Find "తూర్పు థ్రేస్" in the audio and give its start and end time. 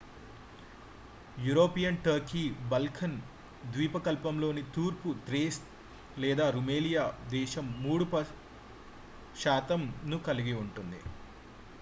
4.75-5.61